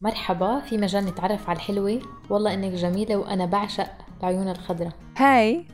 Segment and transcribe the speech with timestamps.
[0.00, 2.00] مرحبا في مجال نتعرف على الحلوة.
[2.30, 4.92] والله إنك جميلة وأنا بعشق العيون الخضراء.
[5.16, 5.66] هاي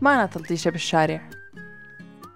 [0.00, 1.20] مانا تلطيشة بالشارع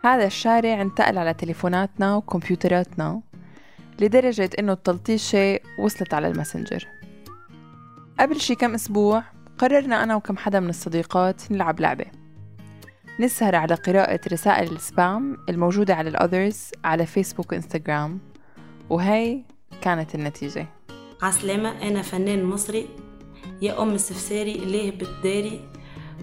[0.05, 3.23] هذا الشارع انتقل على تليفوناتنا وكمبيوتراتنا
[4.01, 6.89] لدرجة إنه التلطيشة وصلت على الماسنجر.
[8.21, 9.23] قبل شي كم أسبوع
[9.59, 12.07] قررنا أنا وكم حدا من الصديقات نلعب لعبة.
[13.21, 18.19] نسهر على قراءة رسائل ال spam الموجودة على ال others على فيسبوك وإنستغرام
[18.91, 19.43] وهي
[19.83, 20.67] كانت النتيجة.
[21.23, 22.87] عسلامة أنا فنان مصري
[23.63, 25.61] يا أم السفساري ليه بتداري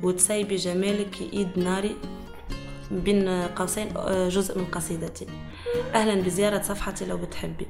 [0.03, 1.95] وتسيبي جمالك إيد ناري
[2.91, 5.27] بين قوسين آه، جزء من قصيدتي.
[5.93, 7.67] أهلا بزيارة صفحتي لو بتحبي.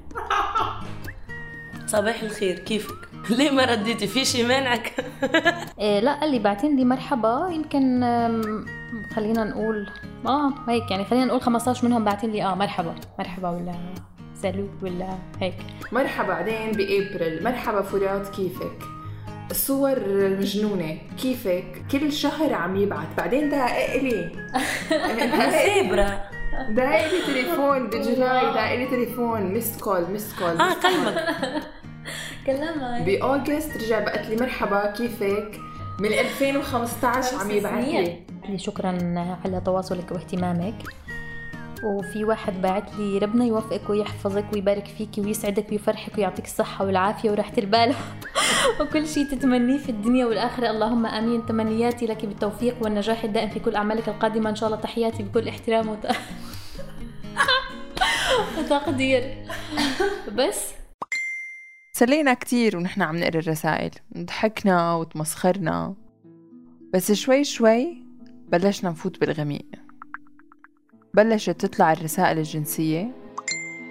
[1.87, 2.95] صباح الخير كيفك؟
[3.37, 5.05] ليه ما رديتي؟ في شي مانعك؟
[5.79, 7.49] إيه لا قال لي بعتين لي مرحبا.
[7.51, 8.01] يمكن
[9.15, 9.89] خلينا نقول
[10.25, 12.95] آه هيك يعني خلينا نقول 15 منهم بعتين لي آه مرحبا.
[13.19, 13.75] مرحبا ولا
[14.41, 15.55] سالو ولا هيك؟
[15.91, 17.43] مرحبا بعدين بإبريل.
[17.43, 18.83] مرحبا فرات كيفك؟
[19.51, 19.99] الصور
[20.39, 24.31] مجنونة كيفك؟ كل شهر عم يبعت بعدين دقق لي.
[25.65, 26.19] سيبرا
[26.69, 29.41] دقق لي تليفون بجولاي دقق لي تليفون.
[29.41, 30.61] ميست كول ميست كول.
[30.61, 31.63] آه كلمك
[32.45, 35.51] كلمها بأوغست رجع بقت لي مرحبا كيفك؟
[35.99, 38.23] من 2015 عم يبعت لي.
[38.55, 38.87] شكرا
[39.45, 40.75] على تواصلك واهتمامك.
[41.83, 47.53] وفي واحد باعت لي ربنا يوفقك ويحفظك ويبارك فيك ويسعدك ويفرحك ويعطيك الصحة والعافية وراحة
[47.57, 47.95] البال.
[48.81, 50.69] وكل شيء تتمنيه في الدنيا والآخرة.
[50.69, 51.45] اللهم آمين.
[51.45, 54.49] تمنياتي لك بالتوفيق والنجاح الدائم في كل أعمالك القادمة.
[54.49, 56.07] إن شاء الله تحياتي بكل احترام وت...
[58.59, 59.45] وتقدير.
[60.33, 60.71] بس.
[61.93, 63.91] سلينا كتير ونحن عم نقرأ الرسائل.
[64.17, 65.95] ضحكنا وتمسخرنا.
[66.93, 68.03] بس شوي شوي
[68.49, 69.86] بلشنا نفوت بالغميق.
[71.17, 73.11] بلشت تطلع الرسائل الجنسية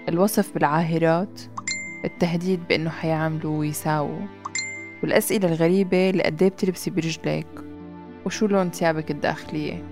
[0.09, 1.41] الوصف بالعاهرات
[2.05, 4.21] التهديد بأنه حيعملوا ويساووا
[5.03, 7.47] والأسئلة الغريبة اللي قديه بتلبسي برجلك؟
[8.27, 9.85] وشو لون ثيابك الداخلية؟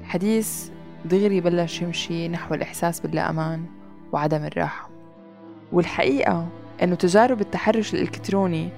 [0.00, 0.68] الحديث
[1.04, 3.64] دغري بلش يمشي نحو الإحساس باللا أمان
[4.12, 4.90] وعدم الراحة.
[5.72, 6.48] والحقيقة
[6.82, 8.68] أنه تجارب التحرش الإلكتروني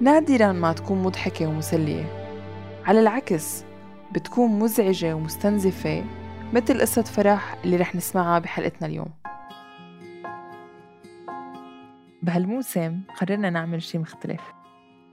[0.00, 2.04] نادرا ما تكون مضحكة ومسلية
[2.84, 3.64] على العكس
[4.12, 6.04] بتكون مزعجة ومستنزفة
[6.52, 9.10] مثل قصة فرح اللي رح نسمعها بحلقتنا اليوم.
[12.22, 14.40] بهالموسم قررنا نعمل شي مختلف.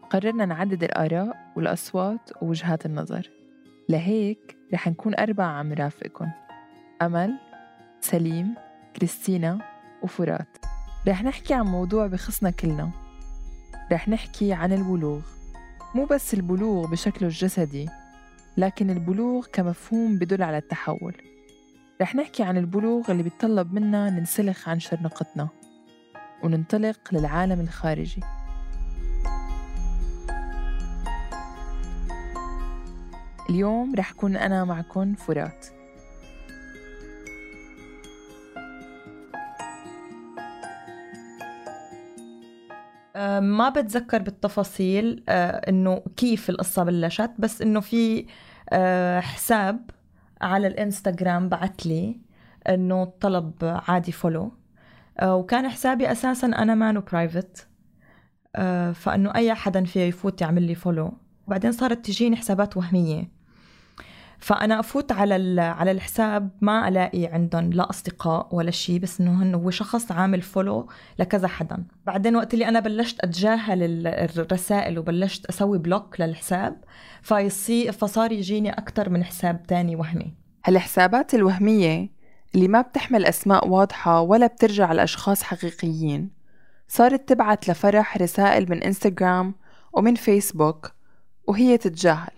[0.09, 3.29] قررنا نعدد الآراء والأصوات ووجهات النظر.
[3.89, 6.29] لهيك رح نكون أربعة عم نرافقكن.
[7.01, 7.39] أمل
[8.01, 8.55] سليم
[8.95, 9.59] كريستينا
[10.03, 10.57] وفرات.
[11.07, 12.89] رح نحكي عن موضوع بخصنا كلنا.
[13.91, 15.21] رح نحكي عن البلوغ.
[15.95, 17.89] مو بس البلوغ بشكله الجسدي
[18.57, 21.15] لكن البلوغ كمفهوم بدل على التحول.
[22.01, 25.47] رح نحكي عن البلوغ اللي بيتطلب منا ننسلخ عن شرنقتنا
[26.43, 28.21] وننطلق للعالم الخارجي.
[33.49, 35.65] اليوم رح كون أنا معكم فرات.
[43.39, 48.25] ما بتذكر بالتفاصيل آه، إنه كيف القصة بلشت بس إنه في
[48.69, 49.89] آه، حساب
[50.41, 52.19] على الإنستغرام بعت لي
[52.69, 53.53] إنه طلب
[53.87, 54.51] عادي follow
[55.23, 57.67] وكان حسابي أساسا أنا مانو private
[58.93, 61.13] فإنه أي حدا فيه يفوت يعمل لي follow
[61.47, 63.42] وبعدين صارت تجيني حسابات وهمية.
[64.43, 69.69] فأنا أفوت على على الحساب ما ألاقي عندهم لا أصدقاء ولا شيء بس إنه هو
[69.69, 70.89] شخص عامل follow
[71.19, 71.83] لكذا حدا.
[72.05, 76.75] بعدين وقت اللي أنا بلشت أتجاهل الرسائل وبلشت أسوي block للحساب
[77.21, 80.33] فيصير فصار يجيني أكثر من حساب تاني وهمي.
[80.65, 82.09] هالحسابات الوهمية
[82.55, 86.31] اللي ما بتحمل أسماء واضحة ولا بترجع لاشخاص حقيقيين.
[86.87, 89.55] صارت تبعت لفرح رسائل من انستغرام
[89.93, 90.91] ومن فيسبوك
[91.47, 92.33] وهي تتجاهل.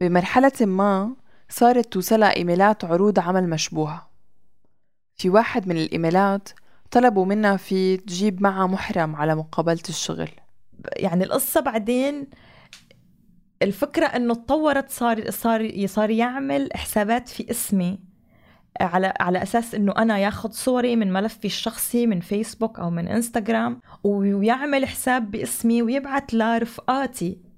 [0.00, 1.16] بمرحلة ما
[1.48, 4.10] صارت توصلها إيميلات عروض عمل مشبوهة.
[5.16, 6.48] في واحد من الإيميلات
[6.90, 10.28] طلبوا منها في تجيب معها محرم على مقابلة الشغل.
[10.96, 12.26] يعني القصة بعدين
[13.62, 17.98] الفكرة إنه تطورت صار صار صار يعمل حسابات في اسمي
[18.80, 23.80] على على أساس إنه أنا ياخذ صوري من ملفي الشخصي من فيسبوك أو من انستغرام
[24.04, 27.49] ويعمل حساب باسمي ويبعث لرفقاتي.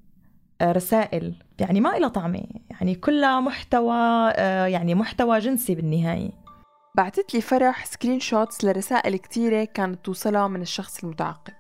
[0.63, 3.97] رسائل يعني ما إلها طعمة يعني كلها محتوى
[4.37, 6.31] آه، يعني محتوى جنسي بالنهاية.
[6.95, 11.53] بعتت لي فرح screenshots لرسائل كتيرة كانت توصلها من الشخص المتعقب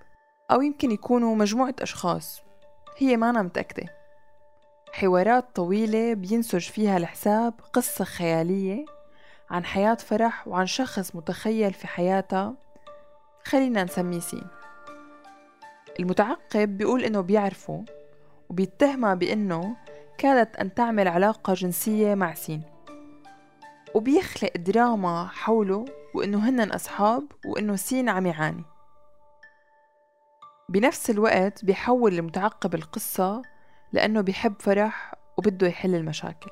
[0.51, 2.43] أو يمكن يكونوا مجموعة أشخاص.
[2.99, 3.89] هي مانا متأكدة.
[4.93, 8.85] حوارات طويلة بينسج فيها الحساب قصة خيالية
[9.51, 12.55] عن حياة فرح وعن شخص متخيل في حياتها
[13.45, 14.47] خلينا نسميه سين.
[16.01, 17.85] المتعقب بيقول إنه بيعرفه
[18.53, 19.77] وبيتهمها بإنه
[20.19, 22.63] كادت أن تعمل علاقة جنسية مع سين.
[23.95, 25.85] وبيخلق دراما حوله
[26.15, 28.65] وإنه هنن أصحاب وإنه سين عم يعاني.
[30.69, 33.43] بنفس الوقت بيحول المتعقب القصة
[33.93, 36.51] لأنه بيحب فرح وبده يحل المشاكل.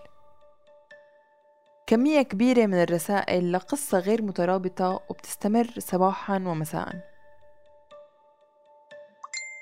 [1.86, 7.10] كمية كبيرة من الرسائل لقصة غير مترابطة وبتستمر صباحا ومساء.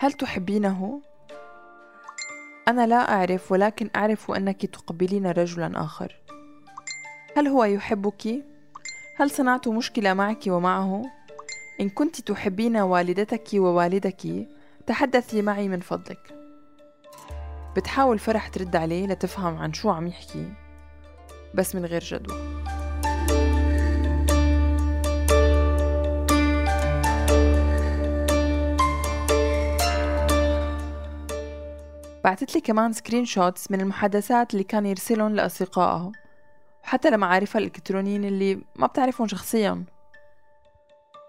[0.00, 1.07] هل تحبينه؟
[2.68, 6.16] أنا لا أعرف ولكن أعرف أنك تقبلين رجلا آخر
[7.36, 8.44] هل هو يحبك؟
[9.16, 11.02] هل صنعت مشكلة معك ومعه؟
[11.80, 14.46] إن كنت تحبين والدتك ووالدك
[14.86, 16.34] تحدثي معي من فضلك
[17.76, 20.52] بتحاول فرح ترد عليه لتفهم عن شو عم يحكي
[21.54, 22.36] بس من غير جدوى
[32.24, 36.12] بعتت لي كمان screenshots من المحادثات اللي كان يرسلهم لأصدقائها
[36.84, 39.84] وحتى لمعارفها الإلكترونيين اللي ما بتعرفهم شخصيا.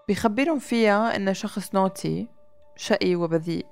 [0.08, 2.28] بيخبرهم فيها إنه شخص naughty
[2.76, 3.66] شقي وبذيء.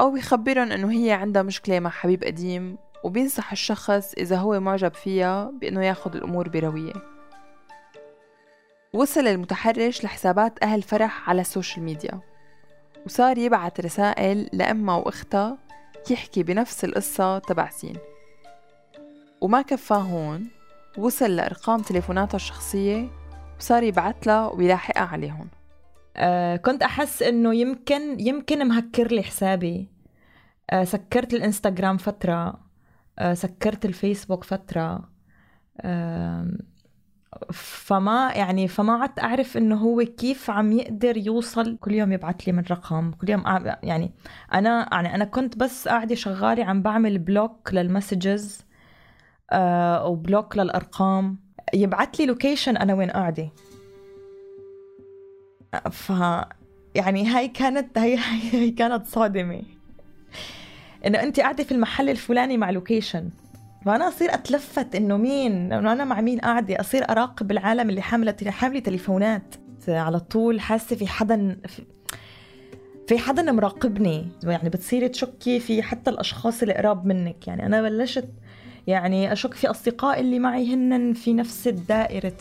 [0.00, 5.50] أو بيخبرهم إنه هي عندها مشكلة مع حبيب قديم وبينصح الشخص إذا هو معجب فيها
[5.60, 6.92] بإنه ياخد الأمور بروية.
[8.92, 12.20] وصل المتحرش لحسابات أهل فرح على ال social media
[13.06, 15.58] وصار يبعت رسائل لأمها وأختها
[16.10, 17.96] يحكي بنفس القصة تبع سين.
[19.40, 20.48] وما كفاه هون
[20.98, 23.08] وصل لأرقام تليفوناتها الشخصية
[23.58, 25.48] وصار يبعت لها ويلاحقها عليهم.
[26.16, 29.88] آه كنت أحس إنه يمكن يمكن مهكر لي حسابي.
[30.70, 32.60] آه سكرت الإنستغرام فترة.
[33.18, 35.10] آه سكرت الفيسبوك فترة.
[35.80, 36.46] آه
[37.52, 42.52] فما يعني فما عدت أعرف إنه هو كيف عم يقدر يوصل كل يوم يبعث لي
[42.52, 43.42] من رقم كل يوم
[43.82, 44.12] يعني
[44.54, 48.64] أنا يعني أنا كنت بس قاعدة شغالة عم بعمل block لل messages
[49.50, 51.38] آه و block للأرقام.
[51.74, 53.50] يبعث لي location أنا وين قاعدة.
[55.90, 56.12] ف
[56.94, 58.18] يعني هاي كانت هي,
[58.52, 59.62] هي كانت صادمة.
[61.06, 63.30] إنه انت قاعدة في المحل الفلاني مع location
[63.84, 68.36] فانا اصير اتلفت انه مين؟ إنه أنا مع مين قاعدة؟ اصير اراقب العالم اللي حاملة
[68.46, 69.54] حاملة تليفونات.
[69.88, 71.56] على طول حاسة في حدا
[73.08, 74.28] في حدا مراقبني.
[74.44, 77.48] يعني بتصيري تشكي في حتى الأشخاص اللي قراب منك.
[77.48, 78.28] يعني أنا بلشت
[78.86, 82.32] يعني أشك في اصدقائي اللي معي هن في نفس الدائره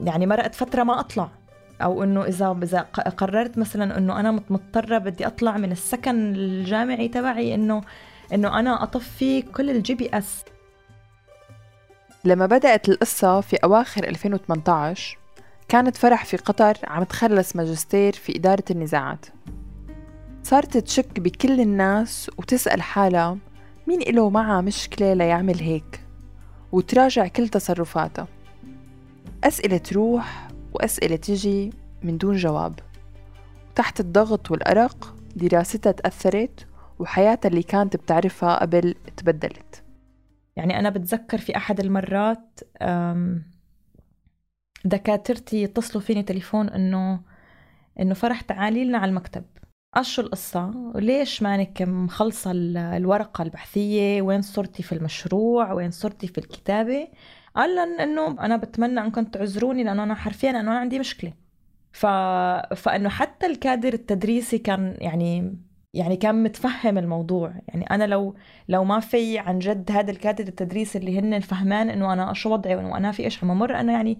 [0.00, 1.30] يعني مرقت فترة ما أطلع.
[1.82, 2.80] أو إنه اذا إذا
[3.16, 7.82] قررت مثلا إنه أنا مضطرة بدي أطلع من السكن الجامعي تبعي إنه
[8.32, 10.44] إنه أنا أطفي كل ال GPS
[12.24, 15.18] لما بدأت القصة في أواخر 2018
[15.68, 19.26] كانت فرح في قطر عم تخلص ماجستير في إدارة النزاعات.
[20.42, 23.38] صارت تشك بكل الناس وتسأل حالها
[23.86, 26.00] مين إله معها مشكلة ليعمل هيك؟
[26.72, 28.26] وتراجع كل تصرفاتها.
[29.44, 31.72] أسئلة تروح وأسئلة تجي
[32.02, 32.78] من دون جواب.
[33.74, 36.66] تحت الضغط والأرق دراستها تأثرت
[37.00, 39.84] وحياتها اللي كانت بتعرفها قبل تبدلت.
[40.56, 42.60] يعني أنا بتذكر في أحد المرات
[44.84, 47.20] دكاترتي يتصلوا فيني تليفون إنه
[48.00, 49.44] إنه فرح تعالي لنا على المكتب.
[50.02, 57.08] شو القصة؟ وليش مانك مخلصة الورقة البحثية؟ وين صرتي في المشروع؟ وين صرتي في الكتابة؟
[57.56, 61.32] قال لن إنه أنا بتمنى انكم تعذروني لأنه أنا حرفيا انه أنا عندي مشكلة.
[61.92, 62.06] ف...
[62.76, 65.56] فإنه حتى الكادر التدريسي كان يعني
[65.94, 67.54] يعني كان متفهم الموضوع.
[67.68, 68.34] يعني أنا لو
[68.68, 72.74] لو ما في عن جد هذا الكادر التدريسي اللي هن فهمان إنه أنا شو وضعي
[72.76, 74.18] وأنا في إيش عم أمر أنا يعني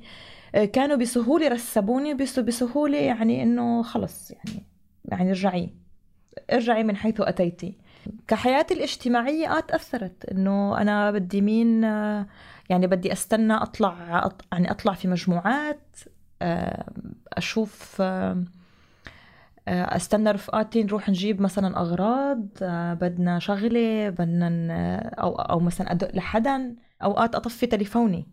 [0.54, 4.66] آه، كانوا بسهولة رسبوني بسهولة يعني إنه خلص يعني
[5.04, 5.70] يعني ارجعي
[6.52, 7.78] ارجعي من حيث أتيتي.
[8.28, 12.26] كحياتي الاجتماعية آه تأثرت إنه أنا بدي مين آه،
[12.70, 15.96] يعني بدي أستنى أطلع يعني أطلع في مجموعات
[16.42, 16.92] آه،
[17.32, 18.02] أشوف
[19.72, 26.76] أستنى رفقاتي نروح نجيب مثلا أغراض آه، بدنا شغلة بدنا أو أو مثلا أدق لحدا
[27.02, 28.26] أوقات أطفي تليفوني.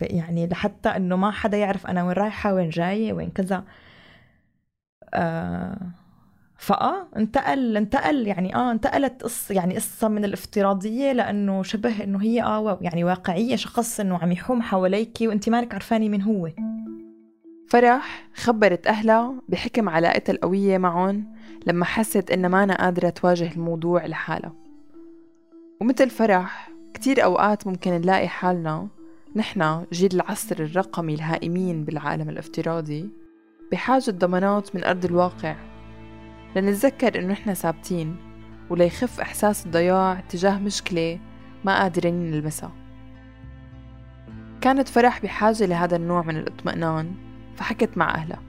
[0.00, 3.64] يعني لحتى إنه ما حدا يعرف أنا وين رايحة وين جاية وين كذا.
[5.14, 5.78] آه
[6.58, 12.42] فآه انتقل انتقل يعني آه انتقلت قصه يعني قصة من الافتراضية لأنه شبه إنه هي
[12.42, 16.50] آه يعني واقعية شخص إنه عم يحوم حواليك وانت مالك عرفاني مين هو.
[17.68, 21.24] فرح خبرت أهلها بحكم علاقتها القوية معهم
[21.66, 24.52] لما حست إنها ما قادرة تواجه الموضوع لحالها
[25.80, 28.88] ومثل فرح كتير أوقات ممكن نلاقي حالنا
[29.36, 33.10] نحن جيل العصر الرقمي الهائمين بالعالم الافتراضي
[33.72, 35.56] بحاجة ضمانات من أرض الواقع.
[36.56, 38.16] لنتذكر إنه إحنا ثابتين
[38.70, 41.18] وليخف إحساس الضياع تجاه مشكلة
[41.64, 42.72] ما قادرين نلمسها.
[44.60, 47.14] كانت فرح بحاجة لهذا النوع من الاطمئنان
[47.56, 48.42] فحكت مع أهلها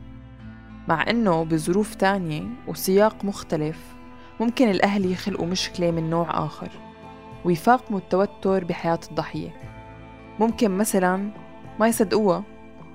[0.88, 3.96] مع إنه بظروف تانية وسياق مختلف
[4.40, 6.70] ممكن الأهل يخلقوا مشكلة من نوع آخر
[7.46, 9.62] ويفاقموا التوتر بحياة الضحية.
[10.40, 11.32] ممكن مثلا
[11.80, 12.44] ما يصدقوها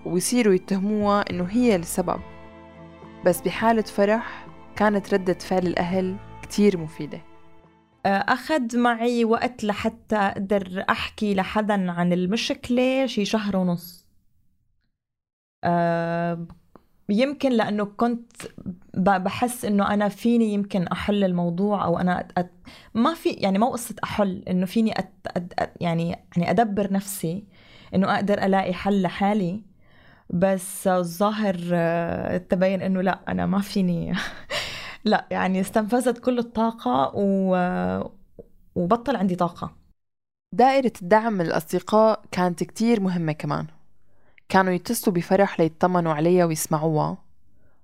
[0.05, 2.21] ويصيروا يتهموها إنه هي السبب
[3.27, 7.21] بس بحالة فرح كانت ردة فعل الأهل كتير مفيدة.
[8.07, 14.00] أخذ معي وقت لحتى أقدر أحكي لحدا عن المشكلة شي شهر ونص.
[14.00, 14.00] أه
[17.09, 18.33] يمكن لأنه كنت
[18.97, 22.53] بحس إنه أنا فيني يمكن أحل الموضوع أو أنا أت...
[22.95, 25.13] ما في يعني مو قصة أحل إنه فيني أت...
[25.27, 25.73] أت...
[25.81, 27.45] يعني يعني أدبر نفسي
[27.95, 29.63] إنه أقدر ألاقي حل لحالي.
[30.31, 34.15] بس الظاهر آه، تبين إنه لأ أنا ما فيني
[35.05, 37.57] لأ يعني استنفذت كل الطاقة و...
[38.75, 39.77] وبطل عندي طاقة.
[40.53, 43.67] دائرة الدعم من الأصدقاء كانت كتير مهمة كمان.
[44.51, 47.19] كانوا يتصلوا بفرح ليطمنوا عليها ويسمعوها.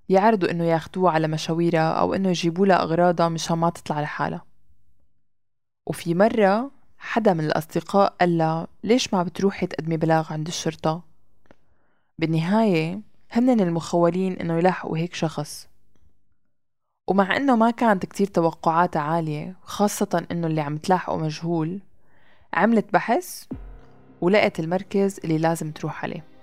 [0.08, 4.44] يعرضوا إنه ياخدوها على مشاويرها أو إنه يجيبوا لها أغراضها مشان ما تطلع لحالها.
[5.86, 11.02] وفي مرة حدا من الأصدقاء قال لها ليش ما بتروحي تقدمي بلاغ عند الشرطة؟
[12.18, 15.68] بالنهاية هن المخولين إنه يلاحقوا هيك شخص.
[17.08, 21.80] ومع إنه ما كانت كتير توقعاتها عالية خاصة إنه اللي عم تلاحقه مجهول
[22.54, 23.44] عملت بحث
[24.20, 26.35] ولقت المركز اللي لازم تروح عليه.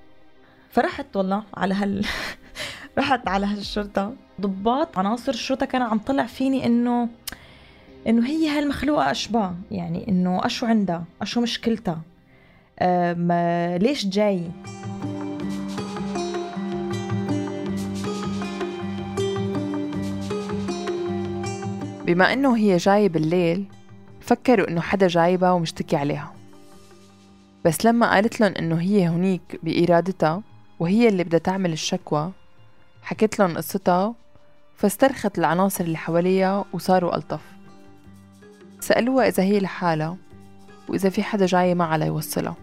[0.73, 2.05] فرحت والله على هال
[2.97, 4.13] رحت على هالشرطة.
[4.41, 7.09] ضباط عناصر الشرطة كانوا عم طلع فيني إنه
[8.07, 12.01] إنه هي هالمخلوقة أشباه يعني إنه أشو عندها أشو مشكلتها.
[13.77, 14.51] ليش جاي؟
[22.05, 23.65] بما إنه هي جاية بالليل
[24.21, 26.33] فكروا إنه حدا جايبها ومشتكي عليها.
[27.65, 30.41] بس لما قالت لهم إنه هي هنيك بإرادتها
[30.79, 32.31] وهي اللي بدها تعمل الشكوى.
[33.03, 34.15] حكيت لهم قصتها
[34.77, 37.41] فاسترخت العناصر اللي حواليها وصاروا ألطف.
[38.79, 40.17] سألوها إذا هي لحالها
[40.89, 42.55] وإذا في حدا جاي معها ليوصلها.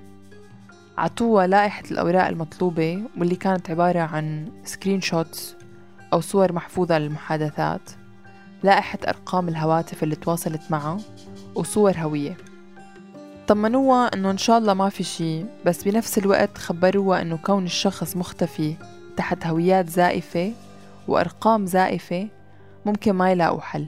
[0.99, 5.57] عطوها لائحة الأوراق المطلوبة واللي كانت عبارة عن screenshots
[6.13, 7.91] أو صور محفوظة للمحادثات
[8.63, 10.99] لائحة أرقام الهواتف اللي تواصلت معها
[11.55, 12.37] وصور هوية.
[13.51, 18.17] طمنوها إنه إن شاء الله ما في شي بس بنفس الوقت خبروها إنه كون الشخص
[18.17, 18.75] مختفي
[19.17, 20.53] تحت هويات زائفة
[21.09, 22.29] وأرقام زائفة
[22.87, 23.87] ممكن ما يلاقوا حل.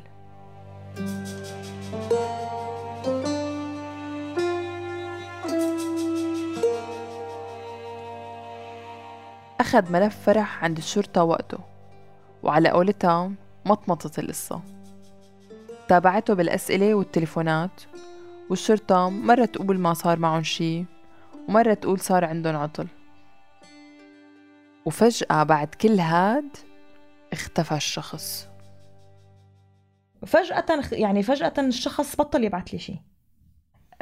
[9.60, 11.58] أخذ ملف فرح عند الشرطة وقته
[12.42, 13.32] وعلى قولتها
[13.66, 14.60] مطمطت القصة.
[15.88, 17.82] تابعته بالأسئلة والتليفونات
[18.52, 20.84] والشرطة مرة تقول ما صار معهم شي
[21.48, 22.86] ومرة تقول صار عندهم عطل.
[24.84, 26.56] وفجأة بعد كل هاد
[27.32, 28.48] اختفى الشخص.
[30.26, 32.98] فجأة يعني فجأة الشخص بطل يبعث لي شيء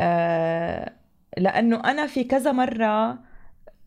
[0.00, 0.92] أه
[1.38, 3.18] لأنه أنا في كذا مرة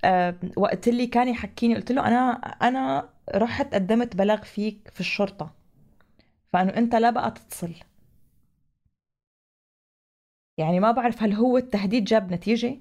[0.06, 5.52] أه وقت اللي كان يحكيني قلت له أنا أنا رحت قدمت بلاغ فيك في الشرطة.
[6.54, 7.74] فأنه أنت لا بقى تتصل.
[10.58, 12.78] يعني ما بعرف هل هو التهديد جاب نتيجة؟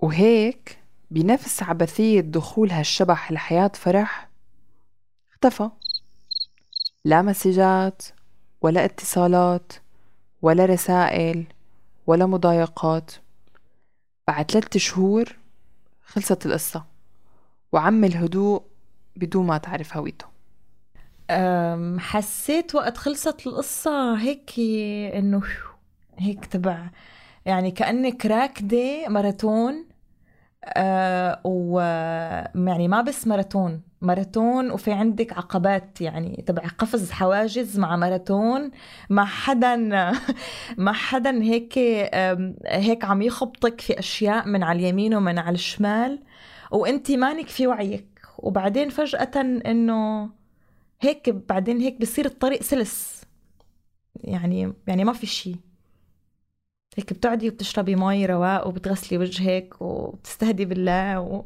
[0.00, 0.78] وهيك
[1.10, 4.28] بنفس عبثية دخول هالشبح لحياة فرح
[5.30, 5.70] اختفى.
[7.04, 8.02] لا مسجات
[8.60, 9.72] ولا اتصالات
[10.42, 11.44] ولا رسائل
[12.06, 13.10] ولا مضايقات.
[14.28, 15.36] بعد ثلاثة شهور
[16.02, 16.84] خلصت القصة
[17.72, 18.62] وعم الهدوء
[19.16, 20.26] بدون ما تعرف هويته.
[21.98, 24.60] حسيت وقت خلصت القصة هيك
[25.14, 25.42] إنه
[26.18, 26.90] هيك تبع.
[27.46, 29.86] يعني كأنك راكدة ماراثون
[30.64, 31.80] أه و
[32.54, 38.70] يعني ما بس ماراثون ماراثون وفي عندك عقبات يعني تبع قفز حواجز مع ماراثون.
[39.10, 39.76] مع حدا
[40.78, 41.78] مع حدا هيك
[42.66, 46.22] هيك عم يخبطك في أشياء من على اليمين ومن على الشمال
[46.70, 48.20] وأنت مانك في وعيك.
[48.38, 49.30] وبعدين فجأة
[49.66, 50.30] إنه
[51.00, 53.24] هيك بعدين هيك بصير الطريق سلس.
[54.24, 55.56] يعني يعني ما في شيء
[56.98, 61.44] هيك بتقعدي وبتشربي مي رواق وبتغسلي وجهك وبتستهدي بالله و...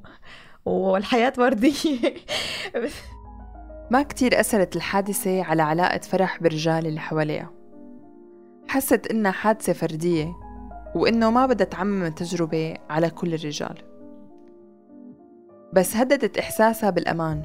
[0.65, 2.15] والحياة وردية.
[3.91, 7.51] ما كتير أثرت الحادثة على علاقة فرح بالرجال اللي حواليها.
[8.69, 10.33] حست إنها حادثة فردية
[10.95, 13.79] وإنه ما بدها تعمم التجربة على كل الرجال.
[15.73, 17.43] بس هددت إحساسها بالأمان.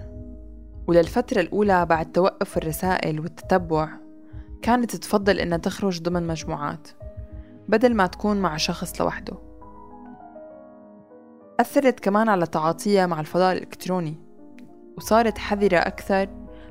[0.88, 3.90] وللفترة الأولى بعد توقف الرسائل والتتبع
[4.62, 6.88] كانت تفضل إنها تخرج ضمن مجموعات.
[7.68, 9.38] بدل ما تكون مع شخص لوحده.
[11.60, 14.16] أثرت كمان على تعاطيها مع الفضاء الإلكتروني
[14.98, 16.30] وصارت حذرة أكثر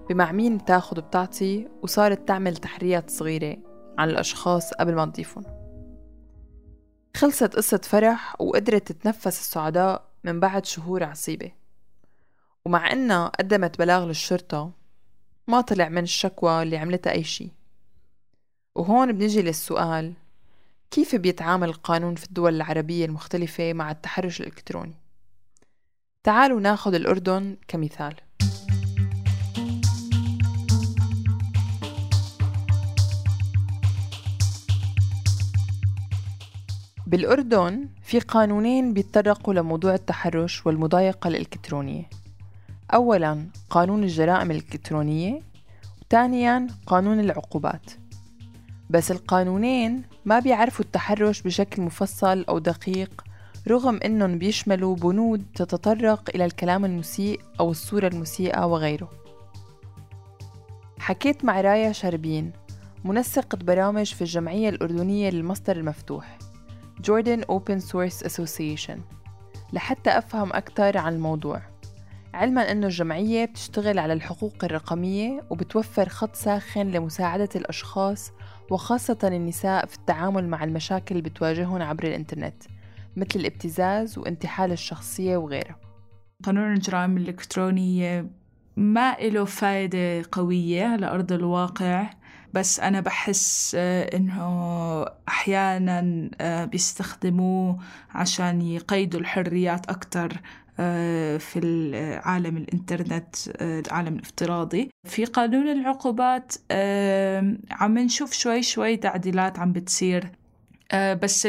[0.08, 3.56] بمع مين بتاخد وبتعطي وصارت تعمل تحريات صغيرة
[3.98, 5.44] عن الأشخاص قبل ما تضيفهم.
[7.16, 11.52] خلصت قصة فرح وقدرت تتنفس السعداء من بعد شهور عصيبة.
[12.64, 14.72] ومع إنها قدمت بلاغ للشرطة
[15.48, 17.52] ما طلع من الشكوى اللي عملتها أي شي
[18.74, 20.12] وهون بنجي للسؤال
[20.90, 24.94] كيف بيتعامل القانون في الدول العربية المختلفة مع التحرش الإلكتروني؟
[26.24, 28.14] تعالوا ناخد الأردن كمثال.
[37.06, 42.10] بالأردن في قانونين بيتطرقوا لموضوع التحرش والمضايقة الإلكترونية.
[42.94, 45.42] أولا قانون الجرائم الإلكترونية
[46.02, 48.05] وثانيا قانون العقوبات.
[48.90, 53.24] بس القانونين ما بيعرفوا التحرش بشكل مفصل أو دقيق
[53.68, 59.10] رغم أنهم بيشملوا بنود تتطرق إلى الكلام المسيء أو الصورة المسيئة وغيره.
[60.98, 62.52] حكيت مع رايا شربين
[63.04, 66.38] منسقة برامج في الجمعية الأردنية للمصدر المفتوح
[67.02, 68.98] Jordan Open Source Association
[69.72, 71.62] لحتى أفهم أكثر عن الموضوع.
[72.34, 78.32] علما أنه الجمعية بتشتغل على الحقوق الرقمية وبتوفر خط ساخن لمساعدة الأشخاص
[78.70, 82.62] وخاصة النساء في التعامل مع المشاكل اللي بتواجههم عبر الإنترنت
[83.16, 85.76] مثل الابتزاز وانتحال الشخصية وغيرها.
[86.44, 88.30] قانون الجرائم الإلكترونية
[88.76, 92.11] ما له فايدة قوية على أرض الواقع
[92.54, 97.78] بس أنا بحس آه، إنه أحيانا آه، بيستخدموه
[98.11, 100.40] عشان يقيدوا الحريات أكتر.
[101.38, 104.90] في عالم الإنترنت العالم الافتراضي.
[105.09, 106.52] في قانون العقوبات
[107.71, 110.30] عم نشوف شوي شوي تعديلات عم بتصير.
[110.95, 111.49] بس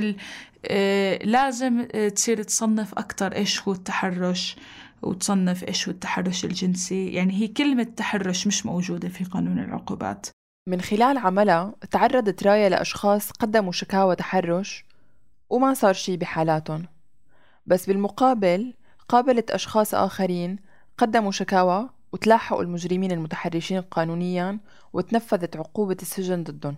[1.23, 1.83] لازم
[2.15, 4.55] تصير تصنف أكتر إيش هو التحرش
[5.01, 7.07] وتصنف إيش هو التحرش الجنسي.
[7.07, 10.27] يعني هي كلمة تحرش مش موجودة في قانون العقوبات.
[10.69, 14.85] من خلال عملها تعرضت رايا لأشخاص قدموا شكاوى تحرش
[15.49, 16.85] وما صار شي بحالاتهم.
[17.65, 18.73] بس بالمقابل
[19.09, 20.59] قابلت أشخاص آخرين
[20.97, 24.59] قدموا شكاوى وتلاحقوا المجرمين المتحرشين قانونيا
[24.93, 26.75] وتنفذت عقوبة السجن ضدهم.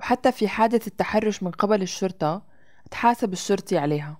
[0.00, 2.42] وحتى في حادث التحرش من قبل الشرطة
[2.90, 4.16] تحاسب الشرطي عليها.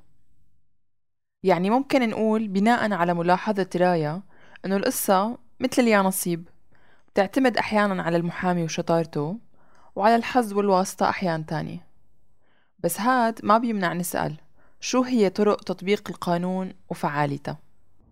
[1.43, 4.23] يعني ممكن نقول بناء على ملاحظة رايا
[4.65, 6.49] إنه القصة مثل اليا نصيب
[7.09, 9.39] بتعتمد أحيانا على المحامي وشطارته
[9.97, 11.87] وعلى الحظ والواسطة أحيان تانية.
[12.79, 14.37] بس هاد ما بيمنع نسأل.
[14.85, 17.57] شو هي طرق تطبيق القانون وفعاليته؟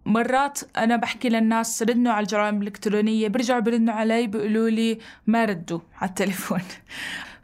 [0.07, 5.81] مرات أنا بحكي للناس ردوا على الجرائم الإلكترونية برجعوا برنوا علي بيقولوا لي ما ردوا
[6.01, 6.63] على التليفون.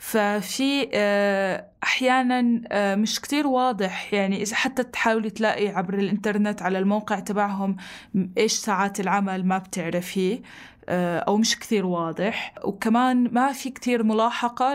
[0.06, 6.78] ففي آه، أحيانا آه، مش كتير واضح يعني إذا حتى تحاولي تلاقي عبر الإنترنت على
[6.78, 7.76] الموقع تبعهم
[8.38, 10.42] إيش ساعات العمل ما بتعرفيه
[10.88, 12.54] آه، أو مش كثير واضح.
[12.64, 14.74] وكمان ما في كثير ملاحقة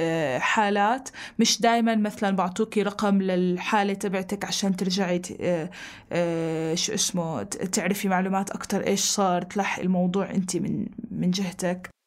[0.00, 1.08] للحالات
[1.38, 5.22] مش دايما مثلا بعطوكي رقم للحالة تبعتك عشان ترجعي
[6.74, 12.01] شو اسمه تعرفي معلومات أكتر إيش صار تلحق الموضوع أنت من من جهتك.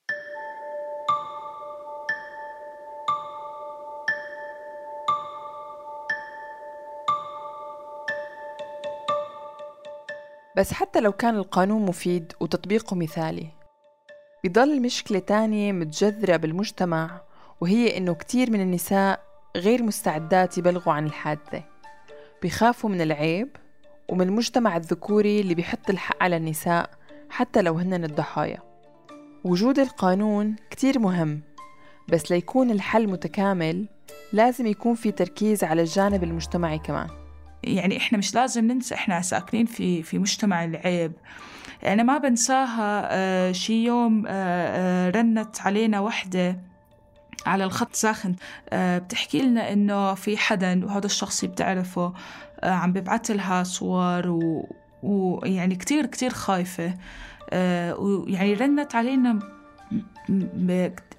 [10.57, 13.47] بس حتى لو كان القانون مفيد وتطبيقه مثالي.
[14.43, 17.21] بضل مشكلة تانية متجذرة بالمجتمع
[17.61, 19.19] وهي إنه كتير من النساء
[19.57, 21.63] غير مستعدات يبلغوا عن الحادثة.
[22.41, 23.49] بيخافوا من العيب
[24.09, 26.89] ومن المجتمع الذكوري اللي بيحط الحق على النساء
[27.29, 28.59] حتى لو هن الضحايا.
[29.43, 31.41] وجود القانون كتير مهم
[32.09, 33.87] بس ليكون الحل متكامل
[34.33, 37.24] لازم يكون في تركيز على الجانب المجتمعي كمان.
[37.65, 41.11] يعني إحنا مش لازم ننسى إحنا ساكنين في في مجتمع العيب.
[41.85, 44.31] أنا ما بنساها آه شي يوم آه
[45.07, 46.59] آه رنت علينا وحدة
[47.45, 48.35] على الخط ساخن
[48.73, 52.13] بتحكي لنا إنه في حدا وهذا الشخص بتعرفه
[52.63, 54.69] عم ببعث لها صور و
[55.03, 56.93] ويعني كتير كتير خايفة.
[57.99, 59.39] ويعني رنت علينا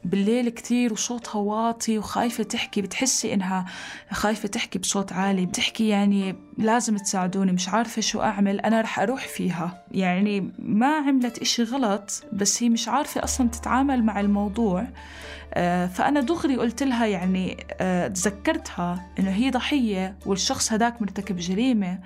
[0.07, 3.65] بالليل كتير وصوتها واطي وخايفة تحكي بتحسي إنها
[4.11, 9.29] خايفة تحكي بصوت عالي بتحكي يعني لازم تساعدوني مش عارفة شو أعمل أنا رح أروح
[9.29, 9.85] فيها.
[9.91, 14.87] يعني ما عملت إشي غلط بس هي مش عارفة أصلا تتعامل مع الموضوع.
[15.55, 21.99] آه، فأنا دغري قلت لها يعني آه، تذكرتها إنه هي ضحية والشخص هداك مرتكب جريمة.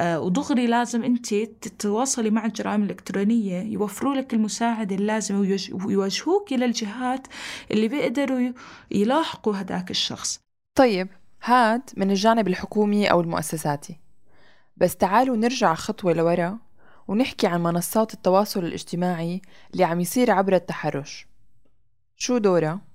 [0.00, 3.62] ودغري لازم أنت تتواصلي مع الجرائم الإلكترونية.
[3.62, 5.38] يوفروا لك المساعدة اللازمة
[5.72, 7.26] ويوجهوك إلى الجهات
[7.70, 8.52] اللي بيقدروا
[8.90, 10.40] يلاحقوا هداك الشخص.
[10.74, 11.08] طيب
[11.42, 13.98] هاد من الجانب الحكومي أو المؤسساتي.
[14.76, 16.58] بس تعالوا نرجع خطوة لورا
[17.08, 21.26] ونحكي عن منصات التواصل الاجتماعي اللي عم يصير عبر التحرش.
[22.16, 22.87] شو دورها؟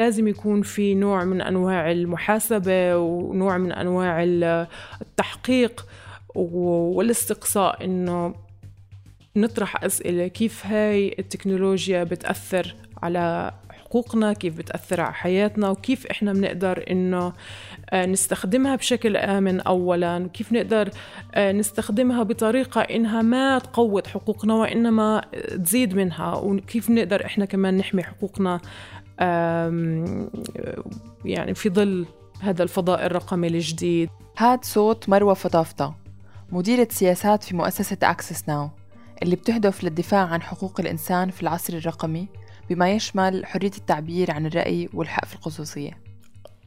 [0.00, 4.22] لازم يكون في نوع من أنواع المحاسبة ونوع من أنواع
[5.02, 5.86] التحقيق
[6.34, 8.34] والاستقصاء إنه
[9.36, 16.84] نطرح أسئلة كيف هاي التكنولوجيا بتأثر على حقوقنا كيف بتأثر على حياتنا وكيف إحنا بنقدر
[16.90, 17.32] إنه
[17.90, 20.90] آه، نستخدمها بشكل آمن أولا وكيف نقدر
[21.34, 25.22] آه، نستخدمها بطريقة إنها ما تقوض حقوقنا وإنما
[25.64, 28.60] تزيد منها وكيف نقدر إحنا كمان نحمي حقوقنا
[31.24, 32.06] يعني في ظل
[32.40, 34.10] هذا الفضاء الرقمي الجديد.
[34.38, 35.94] هاد صوت مروة فطافطة
[36.52, 38.70] مديرة سياسات في مؤسسة أكسس ناو
[39.22, 42.28] اللي بتهدف للدفاع عن حقوق الإنسان في العصر الرقمي
[42.70, 45.98] بما يشمل حرية التعبير عن الرأي والحق في الخصوصية.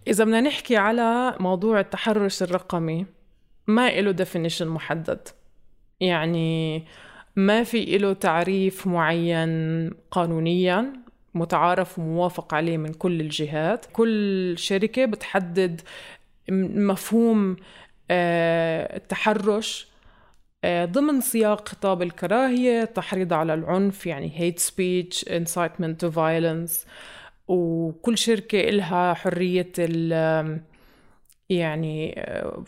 [0.07, 3.05] إذا بدنا نحكي على موضوع التحرش الرقمي
[3.67, 5.27] ما له definition محدد.
[5.99, 6.85] يعني
[7.35, 11.02] ما في له تعريف معين قانونيا.
[11.35, 13.85] متعارف وموافق عليه من كل الجهات.
[13.93, 15.81] كل شركة بتحدد
[16.49, 17.55] مفهوم
[18.11, 19.87] آه، التحرش
[20.63, 26.87] آه، ضمن سياق خطاب الكراهية تحريض على العنف يعني hate speech incitement to violence.
[27.47, 30.59] وكل شركة إلها حرية ال
[31.49, 32.63] يعني آه،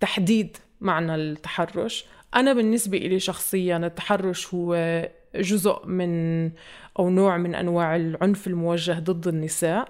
[0.00, 2.06] تحديد معنى التحرش.
[2.34, 5.02] أنا بالنسبة إلي شخصيا التحرش هو
[5.34, 6.50] جزء من
[6.98, 9.88] أو نوع من أنواع العنف الموجه ضد النساء.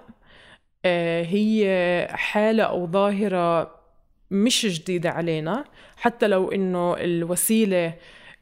[0.85, 3.71] آه، هي حالة أو ظاهرة
[4.31, 5.65] مش جديدة علينا.
[5.97, 7.95] حتى لو إنه الوسيلة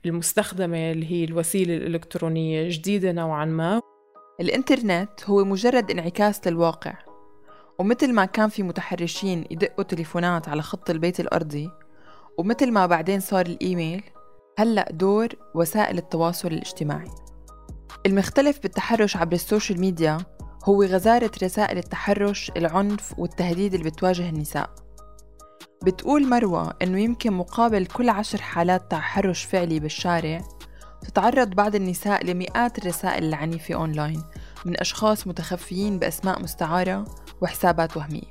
[0.07, 3.81] المستخدمة اللي هي الوسيلة الإلكترونية جديدة نوعا ما.
[4.41, 6.95] الإنترنت هو مجرد انعكاس للواقع
[7.79, 11.71] ومثل ما كان في متحرشين يدقوا تليفونات على خط البيت الأرضي
[12.39, 14.03] ومثل ما بعدين صار الإيميل
[14.59, 17.24] هلأ دور وسائل التواصل الاجتماعي.
[18.07, 20.19] المختلف بالتحرش عبر ال social media
[20.65, 24.71] هو غزارة رسائل التحرش العنف والتهديد اللي بتواجه النساء.
[25.85, 30.41] بتقول مروة إنه يمكن مقابل كل عشر حالات تحرش فعلي بالشارع
[31.03, 34.23] تتعرض بعض النساء لمئات الرسائل العنيفة أونلاين
[34.65, 37.05] من أشخاص متخفيين بأسماء مستعارة
[37.41, 38.31] وحسابات وهمية.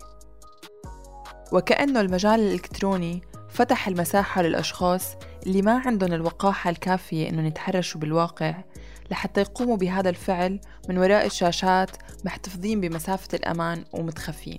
[1.52, 8.64] وكأنه المجال الإلكتروني فتح المساحة للأشخاص اللي ما عندهم الوقاحة الكافية إنهم يتحرشوا بالواقع
[9.12, 11.90] لحتى يقوموا بهذا الفعل من وراء الشاشات
[12.26, 14.58] محتفظين بمسافة الأمان ومتخفين.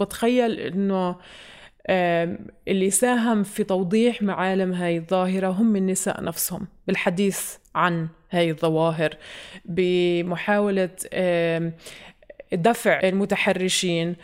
[0.00, 1.16] بتخيل إنه
[2.68, 9.16] اللي ساهم في توضيح معالم هاي الظاهرة هم النساء نفسهم بالحديث عن هاي الظواهر
[9.64, 10.90] بمحاولة
[12.52, 14.16] دفع المتحرشين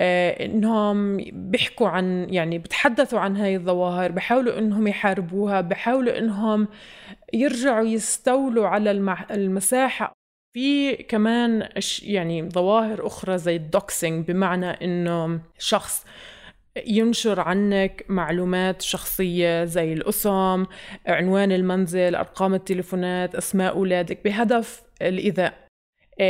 [0.00, 6.68] إنهم بيحكوا عن يعني بتحدثوا عن هاي الظواهر بحاولوا إنهم يحاربوها بحاولوا إنهم
[7.32, 8.90] يرجعوا يستولوا على
[9.30, 10.12] المساحة.
[10.56, 11.68] في كمان
[12.02, 16.04] يعني ظواهر أخرى زي الدوكسينج بمعنى إنه شخص
[16.86, 20.66] ينشر عنك معلومات شخصية زي الأسم
[21.06, 25.65] عنوان المنزل أرقام التليفونات أسماء أولادك بهدف الإيذاء.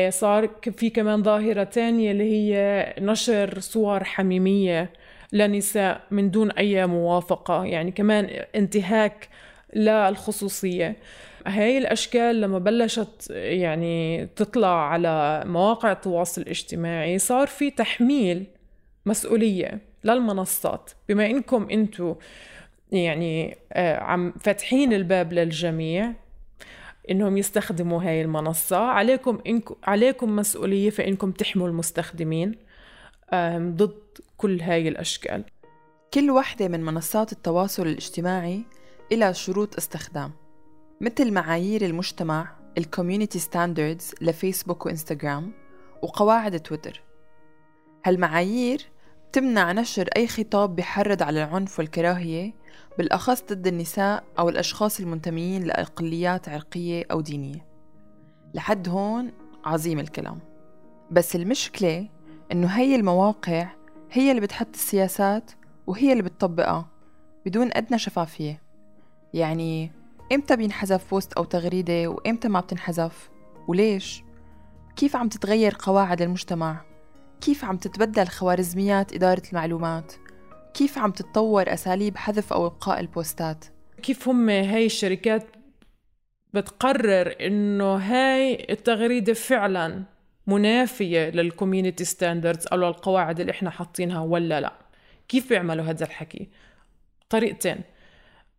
[0.09, 4.91] صار في كمان ظاهرة تانية اللي هي نشر صور حميمية
[5.33, 8.25] لنساء من دون أي موافقة يعني كمان
[8.57, 9.29] انتهاك
[9.77, 10.97] للخصوصية.
[11.47, 18.45] هاي الأشكال لما بلشت يعني تطلع على مواقع التواصل الاجتماعي صار في تحميل
[19.07, 20.91] مسؤولية للمنصات.
[21.09, 22.15] بما إنكم أنتوا
[22.93, 26.13] يعني آه، عم فاتحين الباب للجميع
[27.11, 28.77] إنهم يستخدموا هاي المنصة.
[28.77, 32.55] عليكم إنكم عليكم مسؤولية في انكم تحموا المستخدمين
[33.59, 34.03] ضد
[34.37, 35.45] كل هاي الأشكال.
[36.15, 38.63] كل وحدة من منصات التواصل الاجتماعي
[39.13, 40.33] إلها شروط استخدام
[41.01, 45.53] مثل معايير المجتمع ال community standards لفيسبوك وإنستغرام
[46.03, 47.03] وقواعد تويتر.
[48.05, 48.87] هالمعايير
[49.31, 52.53] بتمنع نشر أي خطاب بحرض على العنف والكراهية
[52.99, 57.67] بالأخص ضد النساء أو الأشخاص المنتميين لأقليات عرقية أو دينية.
[58.55, 59.33] لحد هون
[59.65, 60.39] عظيم الكلام.
[61.11, 62.09] بس المشكلة
[62.53, 63.69] إنه هي المواقع
[64.13, 65.51] هي اللي بتحط السياسات
[65.87, 66.89] وهي اللي بتطبقها
[67.47, 68.63] بدون أدنى شفافية.
[69.35, 69.93] يعني
[70.33, 73.31] إمتى بينحذف بوست أو تغريدة وإمتى ما بتنحذف؟
[73.69, 74.23] وليش؟
[74.97, 76.81] كيف عم تتغير قواعد المجتمع؟
[77.41, 80.13] كيف عم تتبدل خوارزميات إدارة المعلومات؟
[80.77, 83.65] كيف عم تتطور أساليب حذف أو إبقاء البوستات؟
[84.03, 85.47] كيف هم هاي الشركات
[86.55, 90.05] بتقرر إنه هاي التغريدة فعلا
[90.47, 94.73] منافية لل community standards أو للقواعد اللي إحنا حاطينها ولا لا؟
[95.29, 96.49] كيف بيعملوا هذا الحكي؟
[97.31, 97.81] طريقتين.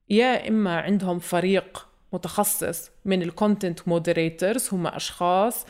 [0.09, 5.65] يا إما عندهم فريق متخصص من ال content moderators هم أشخاص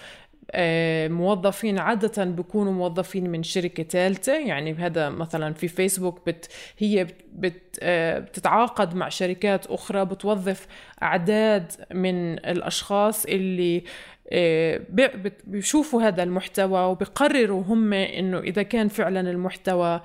[1.09, 4.33] موظفين عادة بيكونوا موظفين من شركة ثالثة.
[4.33, 10.67] يعني هذا مثلا في فيسبوك بت هي بت بت آه، بتتعاقد مع شركات أخرى بتوظف
[11.03, 13.83] أعداد من الأشخاص اللي
[14.31, 14.81] آه،
[15.43, 20.01] بيشوفوا هذا المحتوى وبقرروا هم إنه إذا كان فعلا المحتوى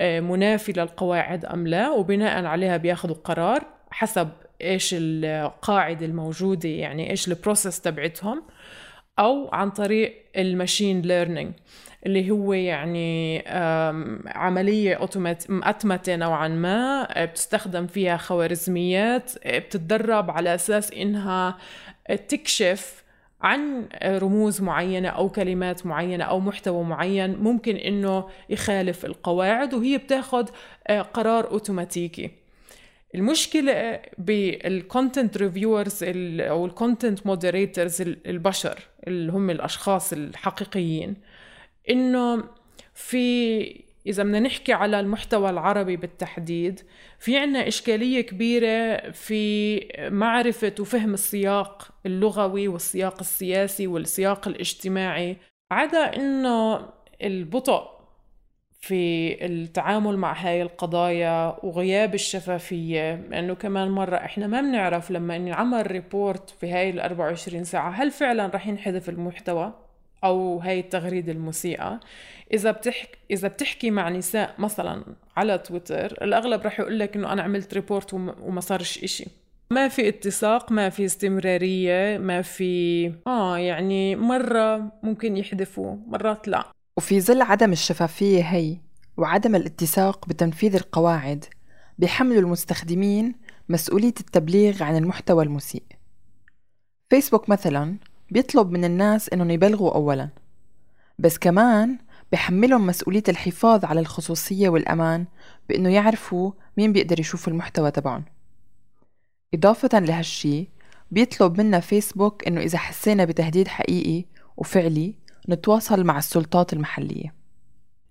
[0.00, 1.90] منافي للقواعد أم لا.
[1.90, 4.28] وبناء عليها بياخذوا قرار حسب
[4.60, 8.42] إيش القاعدة الموجودة يعني إيش ال process تبعتهم.
[9.18, 11.52] أو عن طريق ال machine learning
[12.06, 13.44] اللي هو يعني
[14.26, 21.58] عملية أوتومات مأتمتة نوعا ما بتستخدم فيها خوارزميات بتتدرب على أساس إنها
[22.28, 23.04] تكشف
[23.42, 30.50] عن رموز معينة أو كلمات معينة أو محتوى معين ممكن إنه يخالف القواعد وهي بتاخد
[30.86, 32.30] آه، قرار أوتوماتيكي.
[33.14, 36.04] المشكلة بال content reviewers
[36.40, 38.78] أو ال content moderators البشر.
[39.06, 41.16] اللي هم الأشخاص الحقيقيين
[41.90, 42.44] إنه
[42.94, 46.80] في إذا بدنا نحكي على المحتوى العربي بالتحديد
[47.18, 55.36] في عنا إشكالية كبيرة في معرفة وفهم السياق اللغوي والسياق السياسي والسياق الاجتماعي
[55.72, 56.88] عدا إنه
[57.22, 57.93] البطء
[58.84, 65.90] في التعامل مع هاي القضايا وغياب الشفافية لأنه كمان مرة إحنا ما بنعرف لما نعمل
[65.90, 69.72] report في هاي ال 24 ساعة هل فعلا رح ينحذف المحتوى
[70.24, 72.00] أو هاي التغريدة المسيئة؟
[72.52, 75.04] إذا بتحكي إذا بتحكي مع نساء مثلا
[75.36, 79.24] على تويتر الأغلب رح يقول لك إنه أنا عملت report وما صارش إشي.
[79.70, 86.73] ما في اتساق ما في استمرارية ما في آه يعني مرة ممكن يحذفوا مرات لا.
[86.96, 88.76] وفي ظل عدم الشفافية هي
[89.16, 91.44] وعدم الاتساق بتنفيذ القواعد
[91.98, 93.34] بيحملوا المستخدمين
[93.68, 95.82] مسؤولية التبليغ عن المحتوى المسيء.
[97.10, 97.96] فيسبوك مثلا
[98.30, 100.28] بيطلب من الناس إنهم يبلغوا أولا
[101.18, 101.98] بس كمان
[102.32, 105.26] بحملهم مسؤولية الحفاظ على الخصوصية والأمان
[105.68, 108.24] بإنه يعرفوا مين بيقدر يشوف المحتوى تبعهم.
[109.54, 110.68] إضافة لهالشي
[111.10, 114.24] بيطلب منا فيسبوك إنه إذا حسينا بتهديد حقيقي
[114.56, 115.14] وفعلي
[115.48, 117.34] نتواصل مع السلطات المحلية.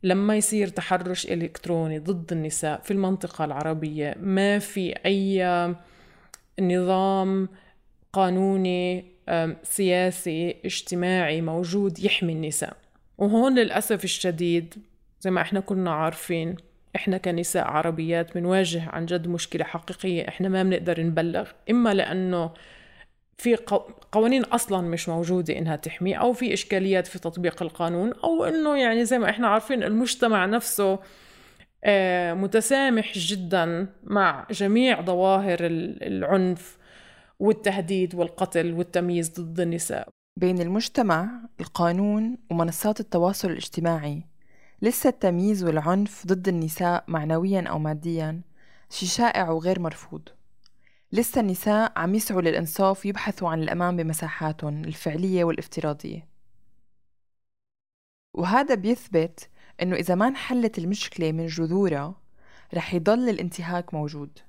[0.03, 5.43] لما يصير تحرش إلكتروني ضد النساء في المنطقة العربية ما في أي
[6.59, 7.49] نظام
[8.13, 9.05] قانوني
[9.63, 12.77] سياسي اجتماعي موجود يحمي النساء.
[13.17, 14.73] وهون للأسف الشديد
[15.21, 16.55] زي ما إحنا كنا عارفين
[16.95, 22.51] إحنا كنساء عربيات بنواجه عن جد مشكلة حقيقية إحنا ما بنقدر نبلغ إما لأنه
[23.37, 23.55] في
[24.11, 29.05] قوانين أصلا مش موجودة إنها تحمي أو في إشكاليات في تطبيق القانون أو إنه يعني
[29.05, 30.99] زي ما إحنا عارفين المجتمع نفسه
[31.83, 36.77] آه، متسامح جدا مع جميع ظواهر العنف
[37.39, 40.09] والتهديد والقتل والتمييز ضد النساء.
[40.39, 44.23] بين المجتمع القانون ومنصات التواصل الاجتماعي
[44.81, 48.41] لسه التمييز والعنف ضد النساء معنويا أو ماديا
[48.89, 50.29] شي شائع وغير مرفوض.
[51.13, 56.27] لسه النساء عم يسعوا للإنصاف ويبحثوا عن الأمان بمساحاتهم الفعلية والافتراضية.
[58.33, 59.49] وهذا بيثبت
[59.81, 62.15] إنه إذا ما انحلت المشكلة من جذورها
[62.73, 64.39] رح يضل الانتهاك موجود.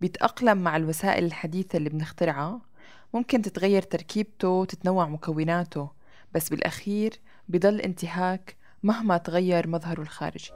[0.00, 2.60] بيتأقلم مع الوسائل الحديثة اللي بنخترعها.
[3.14, 5.90] ممكن تتغير تركيبته وتتنوع مكوناته
[6.34, 10.50] بس بالأخير بضل انتهاك مهما تغير مظهره الخارجي.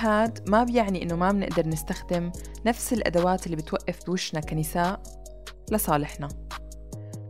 [0.00, 2.32] هاد ما بيعني إنه ما بنقدر نستخدم
[2.66, 5.02] نفس الأدوات اللي بتوقف بوشنا كنساء
[5.70, 6.28] لصالحنا.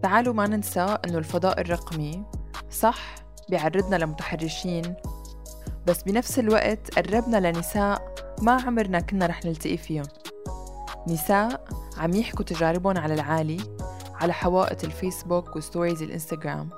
[0.03, 2.25] تعالوا ما ننسى إنه الفضاء الرقمي
[2.71, 3.15] صح
[3.49, 4.95] بيعرضنا لمتحرشين
[5.87, 10.07] بس بنفس الوقت قربنا لنساء ما عمرنا كنا رح نلتقي فيهم.
[11.09, 11.65] نساء
[11.99, 13.61] عم يحكوا تجاربهم على العالي
[14.15, 16.69] على حوائط الفيسبوك وستوريز الإنستغرام.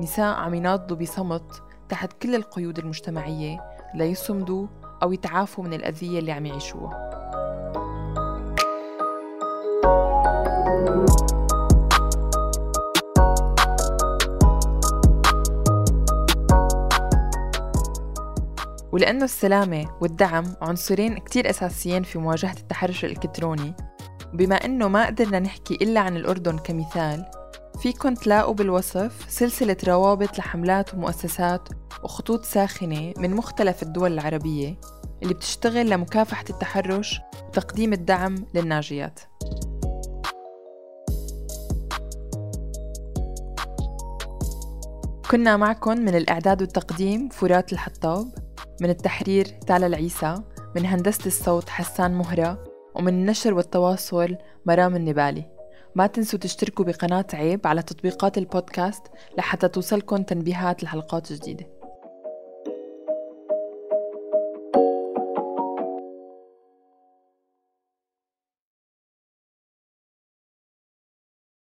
[0.00, 3.60] نساء عم يناضلوا بصمت تحت كل القيود المجتمعية
[3.94, 4.66] ليصمدوا
[5.02, 7.10] أو يتعافوا من الأذية اللي عم يعيشوها.
[18.92, 23.74] ولأنه السلامة والدعم عنصرين كتير أساسيين في مواجهة التحرش الإلكتروني
[24.32, 27.39] بما أنه ما قدرنا نحكي إلا عن الأردن كمثال
[27.80, 31.68] فيكن تلاقوا بالوصف سلسلة روابط لحملات ومؤسسات
[32.02, 34.76] وخطوط ساخنة من مختلف الدول العربية
[35.22, 39.20] اللي بتشتغل لمكافحة التحرش وتقديم الدعم للناجيات.
[45.30, 48.26] كنا معكم من الإعداد والتقديم فرات الحطاب
[48.80, 50.34] من التحرير تالا العيسى
[50.76, 52.64] من هندسة الصوت حسان مهرة
[52.94, 55.59] ومن النشر والتواصل مرام النبالي.
[55.94, 59.02] ما تنسوا تشتركوا بقناة عيب على تطبيقات البودكاست
[59.38, 61.79] لحتى توصلكم تنبيهات لحلقات جديدة.